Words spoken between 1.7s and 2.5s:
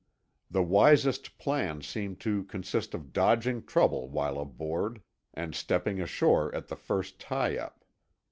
seemed to